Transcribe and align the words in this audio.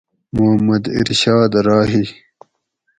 محمد 0.35 0.83
ارشاد 0.99 1.51
راہی 1.67 2.03